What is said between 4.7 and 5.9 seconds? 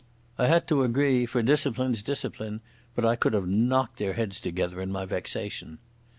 in my vexation.